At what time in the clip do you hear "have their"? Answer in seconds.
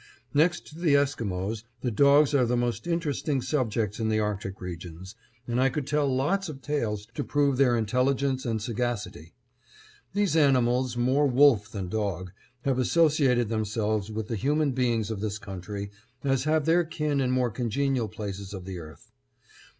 16.45-16.83